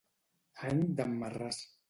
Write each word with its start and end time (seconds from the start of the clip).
Any 0.69 0.81
d'en 1.01 1.15
Marràs. 1.21 1.63